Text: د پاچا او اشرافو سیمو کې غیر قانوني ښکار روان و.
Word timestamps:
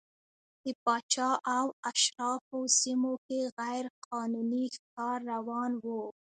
د 0.63 0.65
پاچا 0.83 1.29
او 1.57 1.65
اشرافو 1.89 2.59
سیمو 2.79 3.13
کې 3.25 3.39
غیر 3.59 3.85
قانوني 4.09 4.65
ښکار 4.75 5.19
روان 5.33 5.71
و. 5.83 5.85